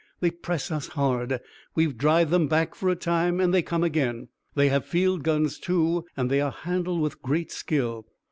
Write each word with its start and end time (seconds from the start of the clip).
"They 0.19 0.31
press 0.31 0.71
us 0.71 0.87
hard. 0.87 1.39
We 1.75 1.85
drive 1.93 2.31
them 2.31 2.47
back 2.47 2.73
for 2.73 2.89
a 2.89 2.95
time, 2.95 3.39
and 3.39 3.53
they 3.53 3.61
come 3.61 3.83
again. 3.83 4.29
They 4.55 4.69
have 4.69 4.83
field 4.83 5.21
guns, 5.21 5.59
too, 5.59 6.05
and 6.17 6.27
they 6.27 6.41
are 6.41 6.49
handled 6.49 7.01
with 7.01 7.21
great 7.21 7.51
skill. 7.51 8.07